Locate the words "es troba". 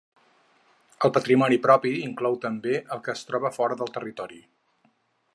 3.17-3.51